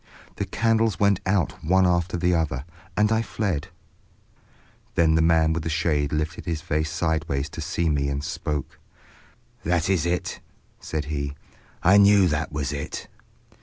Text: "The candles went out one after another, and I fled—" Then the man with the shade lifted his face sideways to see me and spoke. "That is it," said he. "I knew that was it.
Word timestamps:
"The 0.37 0.45
candles 0.45 0.99
went 0.99 1.19
out 1.27 1.63
one 1.63 1.85
after 1.85 2.17
another, 2.17 2.65
and 2.97 3.11
I 3.11 3.21
fled—" 3.21 3.67
Then 4.95 5.13
the 5.13 5.21
man 5.21 5.53
with 5.53 5.61
the 5.61 5.69
shade 5.69 6.11
lifted 6.11 6.45
his 6.45 6.59
face 6.59 6.89
sideways 6.89 7.49
to 7.49 7.61
see 7.61 7.87
me 7.87 8.07
and 8.09 8.23
spoke. 8.23 8.79
"That 9.63 9.91
is 9.91 10.07
it," 10.07 10.39
said 10.79 11.05
he. 11.05 11.35
"I 11.83 11.97
knew 11.97 12.27
that 12.29 12.51
was 12.51 12.73
it. 12.73 13.09